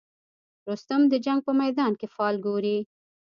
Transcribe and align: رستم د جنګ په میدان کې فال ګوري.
رستم 0.69 1.01
د 1.09 1.13
جنګ 1.25 1.39
په 1.47 1.51
میدان 1.61 1.91
کې 1.99 2.07
فال 2.15 2.35
ګوري. 2.45 2.77